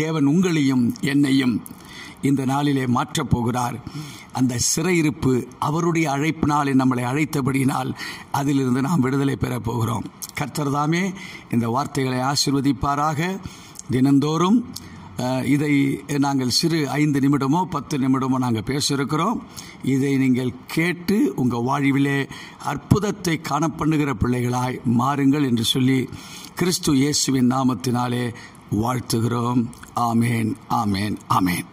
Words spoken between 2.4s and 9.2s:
நாளிலே மாற்றப் போகிறார். அந்த சிறையிருப்பு அவருடைய அழைப்பினால் நம்மளை அழைத்தபடியினால் அதிலிருந்து நாம்